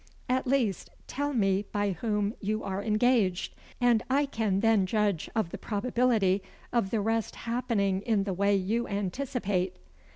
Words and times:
"At 0.27 0.47
least, 0.47 0.89
tell 1.05 1.31
me 1.31 1.65
by 1.71 1.91
whom 1.91 2.33
you 2.41 2.63
are 2.63 2.81
engaged, 2.81 3.53
and 3.79 4.01
I 4.09 4.25
can 4.25 4.61
then 4.61 4.87
judge 4.87 5.29
of 5.35 5.51
the 5.51 5.59
probability 5.59 6.41
of 6.73 6.89
the 6.89 6.99
rest 7.01 7.35
happening 7.35 8.01
in 8.01 8.23
the 8.23 8.33
way 8.33 8.55
you 8.55 8.87
anticipate?" 8.87 9.75